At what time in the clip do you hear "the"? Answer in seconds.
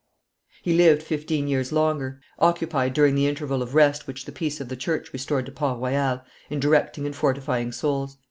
3.13-3.27, 4.25-4.31, 4.67-4.75